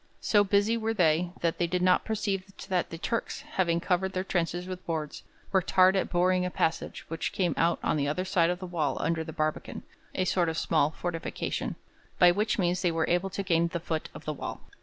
So 0.21 0.43
busy 0.43 0.77
were 0.77 0.95
they, 0.95 1.29
that 1.41 1.59
they 1.59 1.67
did 1.67 1.83
not 1.83 2.05
perceive 2.05 2.51
that 2.69 2.89
the 2.89 2.97
Turks, 2.97 3.41
having 3.41 3.79
covered 3.79 4.13
their 4.13 4.23
trenches 4.23 4.65
with 4.65 4.83
boards, 4.87 5.21
worked 5.51 5.69
hard 5.69 5.95
at 5.95 6.09
boring 6.09 6.43
a 6.43 6.49
passage 6.49 7.05
which 7.07 7.31
came 7.31 7.53
out 7.55 7.77
on 7.83 7.97
the 7.97 8.07
other 8.07 8.25
side 8.25 8.49
of 8.49 8.57
the 8.57 8.65
wall 8.65 8.97
under 8.99 9.23
the 9.23 9.31
barbican 9.31 9.83
a 10.15 10.25
sort 10.25 10.49
of 10.49 10.57
small 10.57 10.89
fortification 10.89 11.75
by 12.17 12.31
which 12.31 12.57
means 12.57 12.81
they 12.81 12.91
were 12.91 13.07
able 13.07 13.29
to 13.29 13.43
gain 13.43 13.67
the 13.67 13.79
foot 13.79 14.09
of 14.15 14.25
the 14.25 14.33
wall. 14.33 14.61